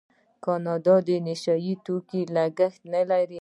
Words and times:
کاناډا 0.43 0.95
د 1.07 1.09
نشه 1.27 1.55
یي 1.65 1.73
توکو 1.85 2.19
کښت 2.57 2.81
نلري. 2.93 3.27